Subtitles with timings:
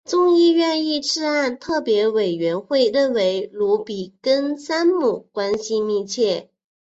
[0.03, 6.49] 众议院遇刺案特别委员会认为鲁比跟山姆关系密切。